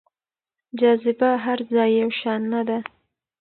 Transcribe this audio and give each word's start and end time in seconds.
جاذبه 0.79 1.29
هر 1.45 1.59
ځای 1.73 1.89
يو 2.01 2.09
شان 2.19 2.41
نه 2.53 2.61
ده. 2.67 2.77